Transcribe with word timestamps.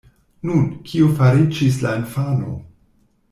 Nun, 0.49 0.63
kio 0.91 1.09
fariĝis 1.19 1.77
la 1.85 1.93
infano? 2.01 2.57